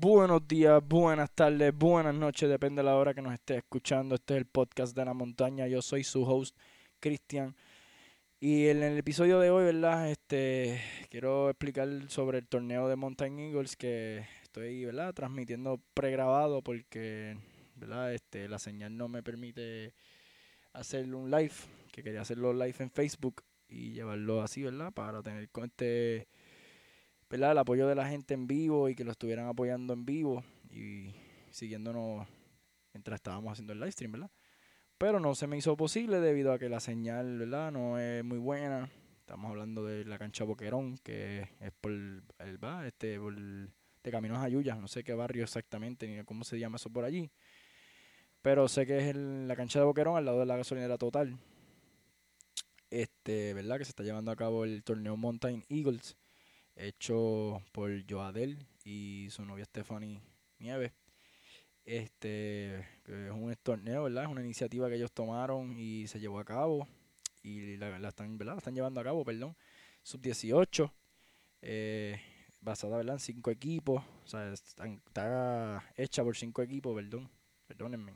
[0.00, 4.14] Buenos días, buenas tardes, buenas noches, depende de la hora que nos esté escuchando.
[4.14, 5.66] Este es el podcast de la montaña.
[5.66, 6.56] Yo soy su host,
[7.00, 7.56] Cristian.
[8.38, 10.08] Y en el episodio de hoy, ¿verdad?
[10.08, 10.80] Este,
[11.10, 15.12] quiero explicar sobre el torneo de Mountain Eagles que estoy, ¿verdad?
[15.14, 17.36] Transmitiendo pregrabado porque,
[17.74, 18.14] ¿verdad?
[18.14, 19.94] Este, la señal no me permite
[20.74, 21.54] hacer un live,
[21.90, 24.92] que quería hacerlo live en Facebook y llevarlo así, ¿verdad?
[24.92, 26.28] Para tener con este
[27.30, 27.52] ¿verdad?
[27.52, 31.14] el apoyo de la gente en vivo y que lo estuvieran apoyando en vivo y
[31.50, 32.26] siguiéndonos
[32.92, 34.30] mientras estábamos haciendo el live stream, ¿verdad?
[34.96, 37.70] Pero no se me hizo posible debido a que la señal, ¿verdad?
[37.70, 38.90] No es muy buena.
[39.20, 42.22] Estamos hablando de la cancha Boquerón, que es por el,
[42.64, 42.86] ¿va?
[42.86, 46.90] Este, por de Caminos a no sé qué barrio exactamente ni cómo se llama eso
[46.90, 47.30] por allí.
[48.42, 51.38] Pero sé que es la cancha de Boquerón al lado de la gasolinera total.
[52.90, 53.78] Este, ¿verdad?
[53.78, 56.16] Que se está llevando a cabo el torneo Mountain Eagles
[56.78, 60.20] hecho por Joadel y su novia Stephanie
[60.58, 60.92] Nieves.
[61.84, 64.24] Este es un torneo, ¿verdad?
[64.24, 66.86] Es una iniciativa que ellos tomaron y se llevó a cabo
[67.42, 68.58] y la, están, ¿verdad?
[68.58, 69.56] Están llevando a cabo, perdón.
[70.02, 70.92] Sub 18,
[71.62, 72.20] eh,
[72.60, 73.14] basada, ¿verdad?
[73.14, 77.28] En cinco equipos, o sea, está hecha por cinco equipos, perdón,
[77.66, 78.14] perdónenme.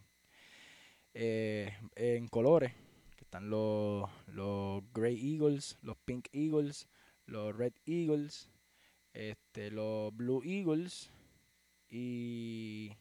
[1.14, 2.72] Eh, en colores,
[3.16, 6.88] que están los, los Grey Eagles, los Pink Eagles,
[7.26, 8.50] los Red Eagles,
[9.12, 11.10] este, los Blue Eagles
[11.88, 12.92] y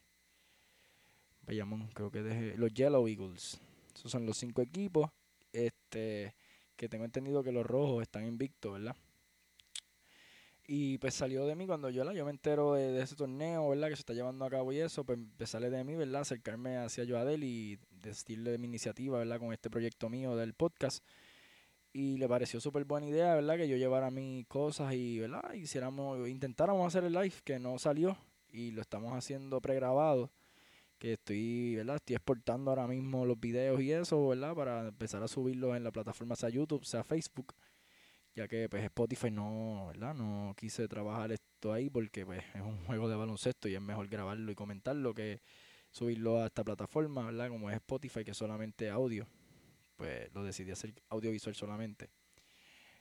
[1.44, 3.60] Bayamón, creo que deje, los Yellow Eagles.
[3.96, 5.10] Esos son los cinco equipos.
[5.54, 6.34] Este,
[6.76, 8.96] que tengo entendido que los rojos están invictos, ¿verdad?
[10.68, 13.90] Y pues salió de mí cuando yo, yo me entero de, ese torneo, ¿verdad?
[13.90, 16.22] Que se está llevando a cabo y eso, pues, pues sale de mí, ¿verdad?
[16.22, 19.40] Acercarme hacia Joadel y decirle de mi iniciativa, ¿verdad?
[19.40, 21.04] Con este proyecto mío del podcast
[21.94, 23.58] y le pareció súper buena idea, ¿verdad?
[23.58, 25.54] Que yo llevara mis cosas y, ¿verdad?
[25.54, 28.18] Hiciéramos, intentáramos hacer el live que no salió
[28.50, 30.32] y lo estamos haciendo pregrabado.
[30.98, 31.96] Que estoy, ¿verdad?
[31.96, 34.54] Estoy exportando ahora mismo los videos y eso, ¿verdad?
[34.56, 37.54] Para empezar a subirlos en la plataforma sea YouTube, sea Facebook.
[38.36, 40.14] Ya que pues Spotify no, ¿verdad?
[40.14, 44.08] No quise trabajar esto ahí porque pues es un juego de baloncesto y es mejor
[44.08, 45.42] grabarlo y comentarlo que
[45.90, 47.50] subirlo a esta plataforma, ¿verdad?
[47.50, 49.28] Como es Spotify que solamente audio
[50.02, 52.10] pues lo decidí hacer audiovisual solamente.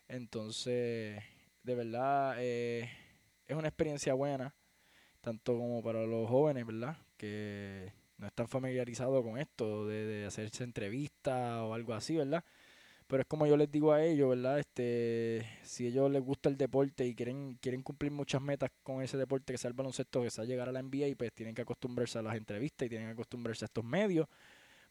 [0.06, 1.18] Entonces,
[1.62, 2.90] de verdad, eh,
[3.46, 4.54] es una experiencia buena,
[5.22, 6.98] tanto como para los jóvenes, ¿verdad?
[7.16, 12.44] Que no están familiarizados con esto, de, hacerse entrevistas o algo así, ¿verdad?
[13.06, 14.58] Pero es como yo les digo a ellos, ¿verdad?
[14.58, 19.16] Este, si ellos les gusta el deporte y quieren, quieren cumplir muchas metas con ese
[19.16, 22.18] deporte, que sea el baloncesto, que sea llegar a la NBA, pues tienen que acostumbrarse
[22.18, 24.28] a las entrevistas y tienen que acostumbrarse a estos medios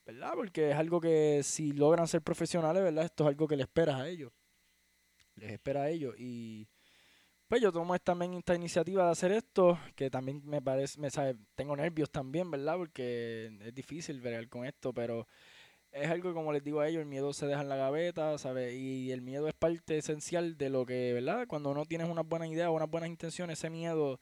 [0.06, 0.32] ¿verdad?
[0.36, 3.06] Porque es algo que si logran ser profesionales, ¿verdad?
[3.06, 4.32] Esto es algo que les esperas a ellos.
[5.36, 6.16] Les espera a ellos.
[6.18, 6.68] Y
[7.48, 11.36] pues yo tomo también esta iniciativa de hacer esto, que también me parece, me sabe,
[11.56, 12.78] tengo nervios también, ¿verdad?
[12.78, 15.28] Porque es difícil ver con esto, pero
[15.92, 18.76] es algo como les digo a ellos, el miedo se deja en la gaveta, ¿sabes?
[18.76, 21.48] Y el miedo es parte esencial de lo que, ¿verdad?
[21.48, 24.20] Cuando uno tienes una buena idea o unas buenas intenciones, ese miedo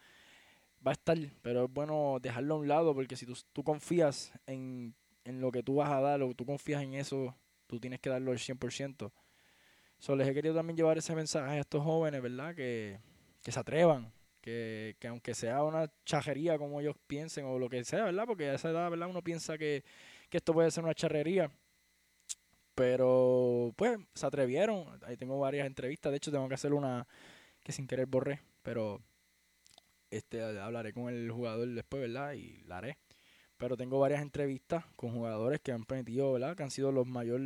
[0.85, 4.31] va a estar, pero es bueno dejarlo a un lado porque si tú, tú confías
[4.45, 4.95] en
[5.27, 7.35] en lo que tú vas a dar o tú confías en eso,
[7.67, 9.11] tú tienes que darlo al 100%.
[9.99, 12.55] So, les he querido también llevar ese mensaje a estos jóvenes, ¿verdad?
[12.55, 12.99] Que,
[13.43, 14.11] se atrevan,
[14.41, 18.25] que, aunque sea una chajería como ellos piensen o lo que sea, ¿verdad?
[18.25, 19.09] Porque a esa edad, ¿verdad?
[19.09, 19.83] Uno piensa que,
[20.31, 21.51] esto puede ser una charrería.
[22.75, 24.85] Pero, pues, se atrevieron.
[25.03, 26.11] Ahí tengo varias entrevistas.
[26.11, 27.07] De hecho, tengo que hacer una
[27.63, 28.41] que sin querer borré.
[28.61, 29.01] Pero,
[30.11, 32.33] este, hablaré con el jugador después, ¿verdad?
[32.33, 32.97] Y la haré.
[33.57, 36.55] Pero tengo varias entrevistas con jugadores que han permitido, ¿verdad?
[36.55, 37.41] Que han sido los mayor,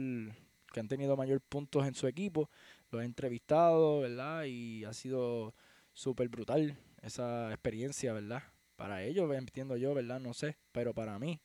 [0.74, 2.50] que han tenido mayor puntos en su equipo.
[2.92, 4.44] Los he entrevistado, ¿verdad?
[4.46, 5.54] Y ha sido
[5.94, 8.44] súper brutal esa experiencia, ¿verdad?
[8.76, 10.20] Para ellos, entiendo yo, ¿verdad?
[10.20, 11.40] No sé, pero para mí,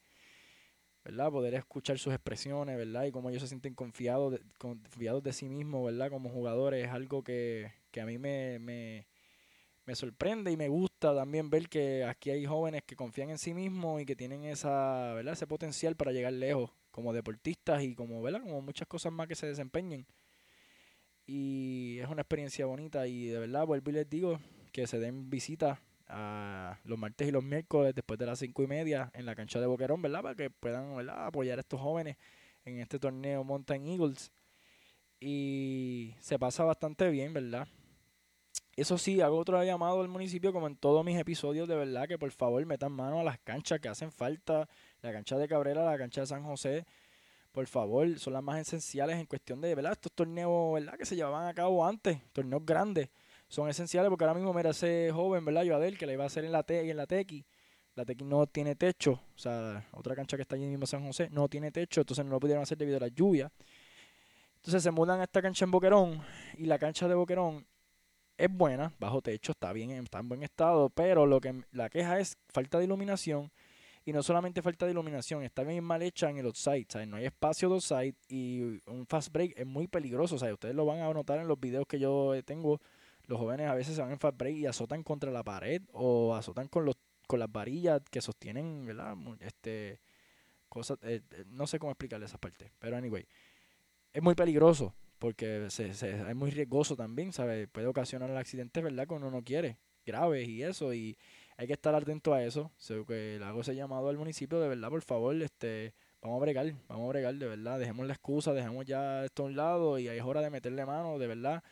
[1.04, 1.30] ¿verdad?
[1.30, 3.04] Poder escuchar sus expresiones, ¿verdad?
[3.04, 6.10] Y cómo ellos se sienten confiados de, confiados de sí mismos, ¿verdad?
[6.10, 9.06] Como jugadores es algo que, que a mí me, me,
[9.86, 13.54] me sorprende y me gusta también ver que aquí hay jóvenes que confían en sí
[13.54, 15.34] mismos y que tienen esa, ¿verdad?
[15.34, 18.42] ese potencial para llegar lejos como deportistas y como, ¿verdad?
[18.42, 20.04] como muchas cosas más que se desempeñen.
[21.24, 24.40] Y es una experiencia bonita y de verdad vuelvo y les digo
[24.72, 28.66] que se den visita a los martes y los miércoles después de las cinco y
[28.66, 30.22] media en la cancha de Boquerón, ¿verdad?
[30.22, 31.26] Para que puedan ¿verdad?
[31.26, 32.16] apoyar a estos jóvenes
[32.64, 34.32] en este torneo Mountain Eagles.
[35.20, 37.68] Y se pasa bastante bien, ¿verdad?
[38.76, 42.18] Eso sí, hago otro llamado al municipio, como en todos mis episodios, de verdad, que
[42.18, 44.68] por favor metan mano a las canchas que hacen falta.
[45.00, 46.84] La cancha de Cabrera, la cancha de San José,
[47.52, 49.92] por favor, son las más esenciales en cuestión de, ¿verdad?
[49.92, 50.98] Estos torneos, ¿verdad?
[50.98, 53.08] Que se llevaban a cabo antes, torneos grandes,
[53.48, 55.62] son esenciales porque ahora mismo, mira, ese joven, ¿verdad?
[55.62, 57.46] Yo Adel, que le iba a hacer en la T y en la Tequi,
[57.94, 61.30] La Tequín no tiene techo, o sea, otra cancha que está allí mismo San José,
[61.30, 63.50] no tiene techo, entonces no lo pudieron hacer debido a la lluvia.
[64.56, 66.22] Entonces se mudan a esta cancha en Boquerón
[66.58, 67.64] y la cancha de Boquerón
[68.38, 72.18] es buena, bajo techo, está bien, está en buen estado, pero lo que la queja
[72.18, 73.50] es falta de iluminación
[74.04, 77.08] y no solamente falta de iluminación, está bien mal hecha en el outside, ¿sabes?
[77.08, 80.36] No hay espacio de outside y un fast break es muy peligroso.
[80.36, 82.80] Ustedes lo van a notar en los videos que yo tengo,
[83.24, 86.34] los jóvenes a veces se van en fast break y azotan contra la pared o
[86.34, 86.96] azotan con los
[87.26, 89.16] con las varillas que sostienen, ¿verdad?
[89.40, 90.00] Este
[90.68, 93.26] cosas eh, eh, no sé cómo explicarle esa parte, pero anyway,
[94.12, 97.68] es muy peligroso porque se, se, es muy riesgoso también, ¿sabes?
[97.68, 99.06] Puede ocasionar accidentes, ¿verdad?
[99.06, 101.16] Que uno no quiere, graves y eso, y
[101.56, 102.70] hay que estar atento a eso.
[102.76, 106.40] So, que le hago ese llamado al municipio, de verdad, por favor, este, vamos a
[106.40, 109.98] bregar, vamos a bregar, de verdad, dejemos la excusa, dejemos ya esto a un lado
[109.98, 111.62] y es hora de meterle mano, de verdad,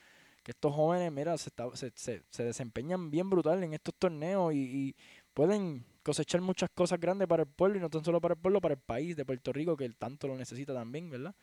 [0.42, 4.94] que estos jóvenes, mira, se, se, se, se desempeñan bien brutal en estos torneos y
[5.32, 8.60] pueden cosechar muchas cosas grandes para el pueblo y no tan solo para el pueblo,
[8.60, 11.34] para el país de Puerto Rico, que tanto lo necesita también, ¿verdad?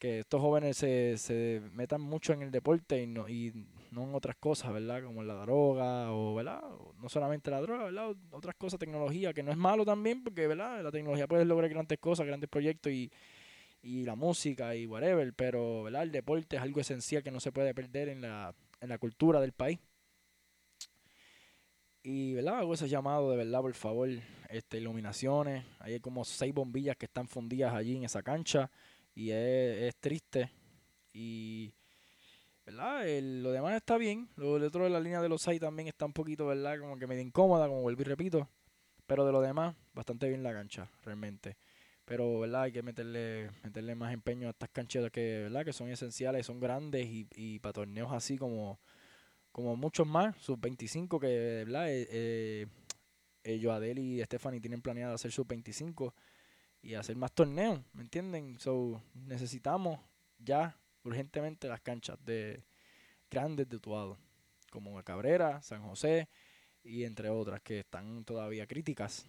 [0.00, 3.52] Que estos jóvenes se, se metan mucho en el deporte y no, y
[3.90, 5.04] no en otras cosas, ¿verdad?
[5.04, 6.62] Como la droga o, ¿verdad?
[6.98, 8.16] No solamente la droga, ¿verdad?
[8.30, 10.82] Otras cosas, tecnología, que no es malo también porque, ¿verdad?
[10.82, 13.12] La tecnología puede lograr grandes cosas, grandes proyectos y,
[13.82, 16.04] y la música y whatever, pero, ¿verdad?
[16.04, 19.38] El deporte es algo esencial que no se puede perder en la, en la cultura
[19.38, 19.78] del país.
[22.02, 22.60] Y, ¿verdad?
[22.60, 24.08] Hago ese llamado de verdad, por favor,
[24.48, 25.62] este, iluminaciones.
[25.78, 28.70] hay como seis bombillas que están fundidas allí en esa cancha
[29.20, 30.50] y es, triste.
[31.12, 31.74] Y,
[32.64, 33.04] ¿verdad?
[33.20, 34.30] lo demás está bien.
[34.36, 36.80] Lo, el otro de la línea de los 6 también está un poquito, ¿verdad?
[36.80, 38.48] Como que medio incómoda, como vuelvo y repito.
[39.06, 41.58] Pero de lo demás, bastante bien la cancha, realmente.
[42.06, 42.62] Pero, ¿verdad?
[42.62, 45.66] Hay que meterle, meterle más empeño a estas canchas que, ¿verdad?
[45.66, 48.80] Que son esenciales, son grandes y, y para torneos así como,
[49.52, 51.90] como muchos más, sub 25 que, ¿verdad?
[51.90, 52.66] Eh, eh,
[53.44, 56.14] eh y Stephanie tienen planeado hacer sub 25
[56.82, 58.58] y hacer más torneos, ¿me entienden?
[58.58, 60.00] So, necesitamos
[60.38, 62.62] ya urgentemente las canchas de
[63.30, 64.18] grandes de Utuado,
[64.70, 66.28] como Cabrera, San José
[66.82, 69.26] y entre otras que están todavía críticas,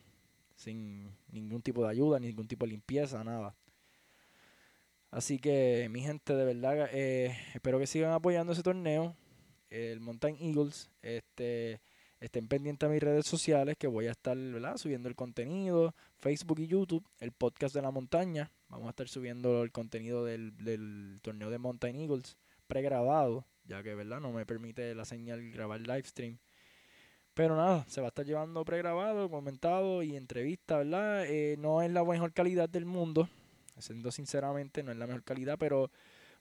[0.56, 3.56] sin ningún tipo de ayuda, ningún tipo de limpieza, nada.
[5.09, 9.15] Así que mi gente, de verdad, eh, espero que sigan apoyando ese torneo.
[9.69, 11.81] El Mountain Eagles, este
[12.21, 14.38] Estén pendientes a mis redes sociales que voy a estar
[14.77, 18.51] subiendo el contenido, Facebook y YouTube, el podcast de la montaña.
[18.69, 22.38] Vamos a estar subiendo el contenido del, del torneo de Mountain Eagles
[22.68, 26.38] pregrabado, ya que verdad no me permite la señal grabar live stream.
[27.33, 31.25] Pero nada, se va a estar llevando pregrabado, comentado y entrevista, ¿verdad?
[31.25, 33.29] Eh, no es la mejor calidad del mundo,
[33.79, 35.89] siendo sinceramente, no es la mejor calidad, pero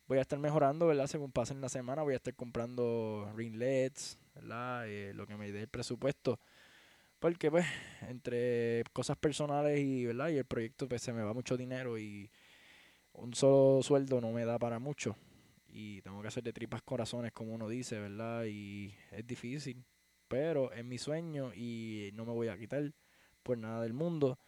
[0.07, 1.07] voy a estar mejorando, ¿verdad?
[1.07, 4.19] Según pasen la semana, voy a estar comprando ringlets,
[4.87, 6.41] eh, lo que me dé el presupuesto.
[7.19, 7.67] Porque pues
[8.09, 10.31] entre cosas personales y, ¿verdad?
[10.31, 12.31] y el proyecto pues se me va mucho dinero y
[13.13, 15.17] un solo sueldo no me da para mucho.
[15.69, 18.45] Y tengo que hacer de tripas corazones como uno dice, ¿verdad?
[18.47, 19.85] Y es difícil,
[20.29, 22.93] pero es mi sueño y no me voy a quitar
[23.43, 24.39] por nada del mundo.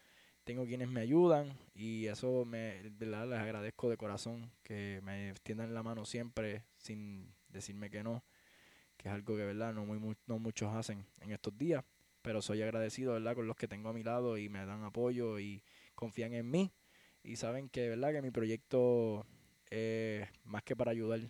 [0.45, 3.29] Tengo quienes me ayudan y eso me, ¿verdad?
[3.29, 8.25] Les agradezco de corazón que me extiendan la mano siempre sin decirme que no
[9.03, 11.85] que es algo que verdad no, muy, no muchos hacen en estos días,
[12.23, 15.41] pero soy agradecido verdad con los que tengo a mi lado y me dan apoyo
[15.41, 15.63] y
[15.95, 16.73] confían en mí
[17.25, 19.27] y saben que verdad que mi proyecto
[19.71, 21.21] es más que para ayudar,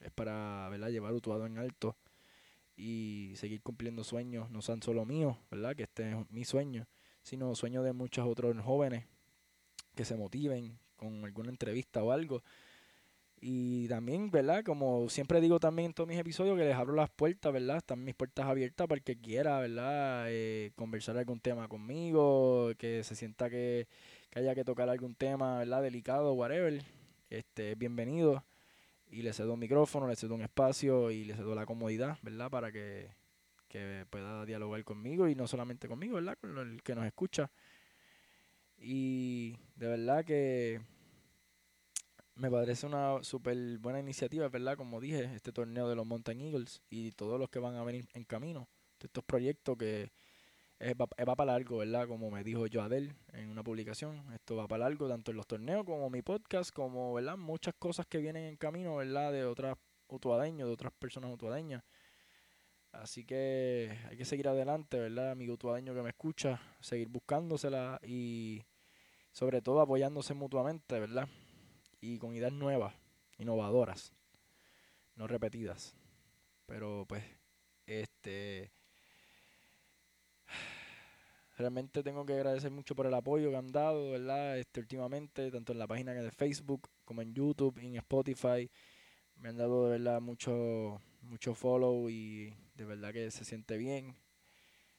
[0.00, 1.96] es para verdad llevar Utuado en alto
[2.76, 6.86] y seguir cumpliendo sueños, no son solo míos, verdad que este es mi sueño,
[7.22, 9.06] sino sueños de muchos otros jóvenes
[9.96, 12.42] que se motiven con alguna entrevista o algo
[13.42, 14.62] y también, ¿verdad?
[14.62, 17.78] Como siempre digo también en todos mis episodios, que les abro las puertas, ¿verdad?
[17.78, 20.26] Están mis puertas abiertas para el que quiera, ¿verdad?
[20.28, 23.88] Eh, conversar algún tema conmigo, que se sienta que,
[24.34, 25.82] haya que tocar algún tema, ¿verdad?
[25.82, 26.82] Delicado, whatever.
[27.30, 28.44] Este, bienvenido.
[29.10, 32.50] Y le cedo un micrófono, le cedo un espacio y le cedo la comodidad, ¿verdad?
[32.50, 33.08] Para que,
[33.68, 36.36] que pueda dialogar conmigo y no solamente conmigo, ¿verdad?
[36.38, 37.50] Con el que nos escucha.
[38.76, 40.80] Y de verdad que
[42.40, 44.74] me parece una súper buena iniciativa, ¿verdad?
[44.74, 48.08] Como dije, este torneo de los Mountain Eagles y todos los que van a venir
[48.14, 48.66] en camino.
[48.98, 50.10] De estos proyectos que
[50.98, 52.08] va, para largo, ¿verdad?
[52.08, 54.24] Como me dijo Joadel en una publicación.
[54.32, 57.36] Esto va para largo, tanto en los torneos como mi podcast, como, ¿verdad?
[57.36, 59.32] Muchas cosas que vienen en camino, ¿verdad?
[59.32, 59.76] De otras
[60.08, 61.84] utuadeños, de otras personas utuadeñas.
[62.92, 65.32] Así que hay que seguir adelante, ¿verdad?
[65.32, 68.62] Amigo utuadeño que me escucha, seguir buscándosela y
[69.30, 71.28] sobre todo apoyándose mutuamente, ¿verdad?
[72.00, 72.94] Y con ideas nuevas,
[73.38, 74.14] innovadoras,
[75.16, 75.94] no repetidas.
[76.66, 77.24] Pero pues,
[77.86, 78.72] este,
[81.58, 84.58] realmente tengo que agradecer mucho por el apoyo que han dado, ¿verdad?
[84.58, 88.70] Este, últimamente, tanto en la página de Facebook como en YouTube, en Spotify.
[89.36, 94.16] Me han dado de verdad mucho, mucho follow y de verdad que se siente bien.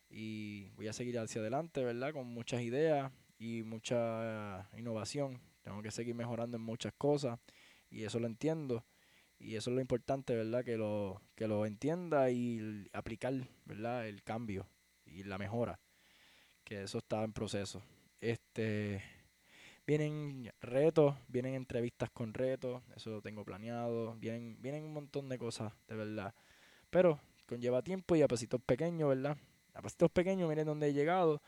[0.09, 2.13] Y voy a seguir hacia adelante, ¿verdad?
[2.13, 5.50] Con muchas ideas y mucha innovación.
[5.61, 7.39] Tengo que seguir mejorando en muchas cosas
[7.89, 8.85] y eso lo entiendo.
[9.39, 10.63] Y eso es lo importante, ¿verdad?
[10.63, 13.33] Que lo, que lo entienda y aplicar,
[13.65, 14.07] ¿verdad?
[14.07, 14.67] El cambio
[15.05, 15.79] y la mejora.
[16.63, 17.81] Que eso está en proceso.
[18.19, 19.01] Este
[19.85, 25.37] vienen retos, vienen entrevistas con retos, eso lo tengo planeado, vienen, vienen un montón de
[25.37, 26.33] cosas, de verdad.
[26.89, 29.37] Pero conlleva tiempo y a pasitos pequeños, ¿verdad?
[29.73, 31.41] A pasitos pequeños, miren dónde he llegado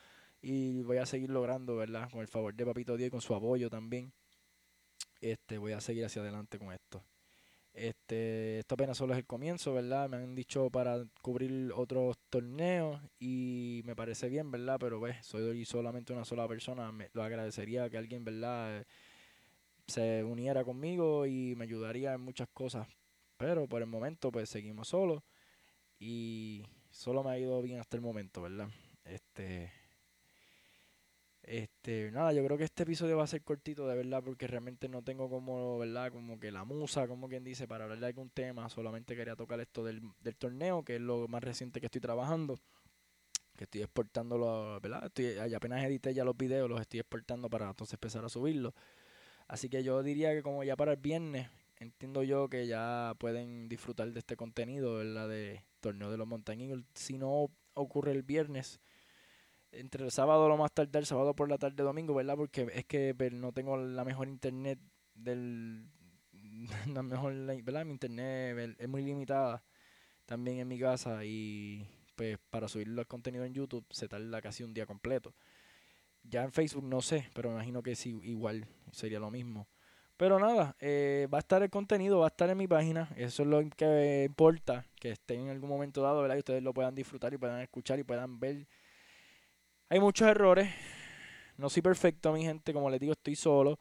[0.44, 2.12] y voy a seguir logrando, ¿verdad?
[2.12, 4.12] Con el favor de Papito Dios y con su apoyo también.
[5.22, 7.02] Este, voy a seguir hacia adelante con esto.
[7.74, 10.10] Este, esto apenas solo es el comienzo, ¿verdad?
[10.10, 14.78] Me han dicho para cubrir otros torneos y me parece bien, ¿verdad?
[14.82, 16.92] Pero pues, soy solamente una sola persona.
[16.92, 18.86] Me, lo agradecería que alguien, ¿verdad?
[19.88, 22.86] Se uniera conmigo y me ayudaría en muchas cosas.
[23.38, 25.24] Pero por el momento, pues seguimos solos
[26.00, 28.68] y solo me ha ido bien hasta el momento, ¿verdad?
[29.06, 29.72] Este,
[31.44, 34.88] este, nada, yo creo que este episodio va a ser cortito de verdad porque realmente
[34.88, 36.12] no tengo como, ¿verdad?
[36.12, 38.70] Como que la musa, como quien dice, para hablar de algún tema.
[38.70, 42.60] Solamente quería tocar esto del, del torneo, que es lo más reciente que estoy trabajando.
[43.58, 45.06] Que estoy exportándolo, ¿verdad?
[45.06, 48.74] Estoy, apenas edité ya los videos, los estoy exportando para entonces empezar a subirlos.
[49.48, 53.68] Así que yo diría que como ya para el viernes, entiendo yo que ya pueden
[53.68, 55.28] disfrutar de este contenido, ¿verdad?
[55.28, 58.80] De torneo de los Mountain Si no ocurre el viernes,
[59.74, 62.36] entre el sábado lo más tarde, el sábado por la tarde, domingo, ¿verdad?
[62.36, 64.80] Porque es que no tengo la mejor internet
[65.14, 65.90] del...
[66.94, 67.84] La mejor, ¿verdad?
[67.86, 69.64] Mi internet es muy limitada
[70.26, 74.64] también en mi casa y pues para subir los contenidos en YouTube se tarda casi
[74.64, 75.34] un día completo.
[76.24, 79.68] Ya en Facebook no sé, pero me imagino que sí, igual sería lo mismo.
[80.16, 83.10] Pero nada, eh, va a estar el contenido, va a estar en mi página.
[83.18, 86.36] Eso es lo que importa, que esté en algún momento dado, ¿verdad?
[86.36, 88.68] Y ustedes lo puedan disfrutar y puedan escuchar y puedan ver
[89.94, 90.74] hay muchos errores.
[91.56, 92.74] No soy perfecto, mi gente.
[92.74, 93.78] Como les digo, estoy solo.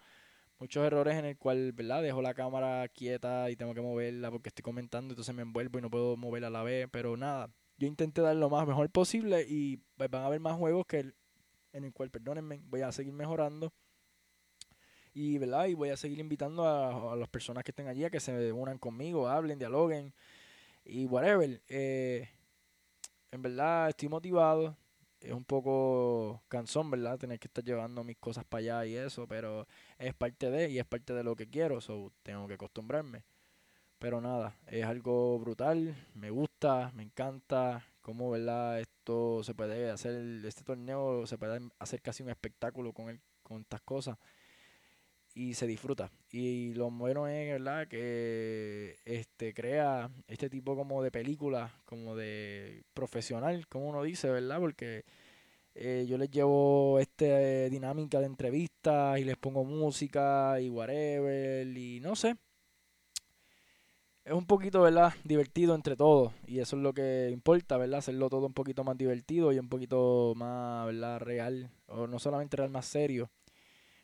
[0.59, 2.03] Muchos errores en el cual, ¿verdad?
[2.03, 5.83] Dejo la cámara quieta y tengo que moverla porque estoy comentando, entonces me envuelvo y
[5.83, 6.87] no puedo moverla a la vez.
[6.93, 10.59] Pero nada, yo intenté dar lo más mejor posible y pues, van a haber más
[10.59, 11.17] juegos que el,
[11.73, 13.73] en el cual, perdónenme, voy a seguir mejorando.
[15.15, 15.65] Y, ¿verdad?
[15.65, 18.77] Y voy a seguir invitando a, las personas que estén allí a que se unan
[18.77, 20.13] conmigo, hablen, dialoguen
[20.85, 21.63] y whatever.
[21.69, 22.29] Eh,
[23.31, 24.77] en verdad estoy motivado,
[25.23, 27.19] es un poco cansón, ¿verdad?
[27.19, 29.67] Tener que estar llevando mis cosas para allá y eso, pero
[29.99, 33.25] es parte de, y es parte de lo que quiero, so tengo que acostumbrarme.
[33.99, 38.81] Pero nada, es algo brutal, me gusta, me encanta, cómo, ¿verdad?
[38.81, 43.61] Esto se puede hacer, este torneo se puede hacer casi un espectáculo con, el, con
[43.61, 44.19] estas cosas
[45.35, 46.11] y se disfruta.
[46.31, 47.89] Y lo bueno es, ¿verdad?
[47.89, 54.59] Que este crea este tipo como de película, como de profesional, como uno dice, ¿verdad?
[54.61, 55.05] Porque
[55.75, 62.01] eh, yo les llevo este dinámica de entrevistas y les pongo música y whatever y
[62.01, 62.37] no sé.
[64.25, 65.13] Es un poquito, ¿verdad?
[65.25, 67.99] Divertido entre todos y eso es lo que importa, ¿verdad?
[67.99, 71.19] Hacerlo todo un poquito más divertido y un poquito más, ¿verdad?
[71.21, 73.31] Real, o no solamente real, más serio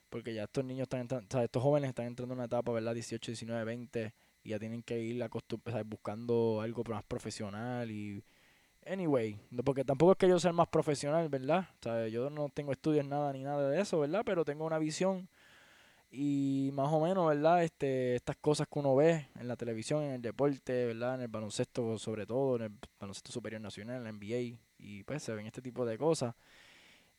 [0.09, 2.73] porque ya estos niños están entrando, o sea, estos jóvenes están entrando en una etapa,
[2.73, 2.95] ¿verdad?
[2.95, 5.23] 18, 19, 20 y ya tienen que ir
[5.87, 8.25] buscando algo más profesional y
[8.87, 11.69] anyway, porque tampoco es que yo sea más profesional, ¿verdad?
[11.81, 14.23] O sea, yo no tengo estudios nada ni nada de eso, ¿verdad?
[14.25, 15.29] Pero tengo una visión
[16.11, 17.65] y más o menos, ¿verdad?
[17.65, 21.17] Este, estas cosas que uno ve en la televisión, en el deporte, ¿verdad?
[21.17, 25.23] En el baloncesto sobre todo, en el baloncesto superior nacional, en la NBA y pues
[25.23, 26.35] se ven este tipo de cosas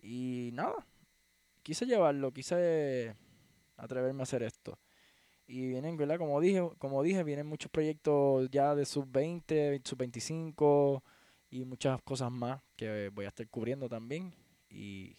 [0.01, 0.85] y nada,
[1.63, 3.15] quise llevarlo, quise
[3.77, 4.77] atreverme a hacer esto.
[5.47, 6.17] Y vienen, ¿verdad?
[6.17, 11.03] Como dije, como dije, vienen muchos proyectos ya de sub 20, sub 25
[11.49, 14.33] y muchas cosas más que voy a estar cubriendo también.
[14.69, 15.17] Y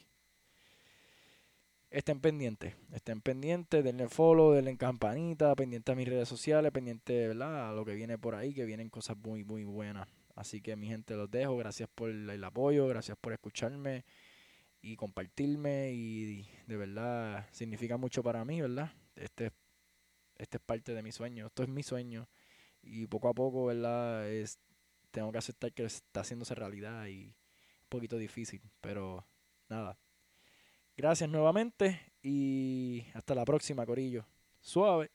[1.91, 7.71] estén pendientes, estén pendientes, denle follow, denle campanita, pendiente a mis redes sociales, pendiente, ¿verdad?
[7.71, 10.09] A lo que viene por ahí, que vienen cosas muy, muy buenas.
[10.37, 14.05] Así que mi gente los dejo, gracias por el apoyo, gracias por escucharme
[14.83, 18.93] y compartirme y de verdad significa mucho para mí, ¿verdad?
[19.15, 19.53] Este,
[20.37, 22.29] este es parte de mi sueño, esto es mi sueño
[22.83, 24.29] y poco a poco, ¿verdad?
[24.31, 24.59] Es,
[25.11, 29.27] tengo que aceptar que está haciéndose realidad y un poquito difícil, pero
[29.69, 29.99] nada.
[30.97, 34.27] Gracias nuevamente y hasta la próxima, Corillo.
[34.61, 35.11] Suave.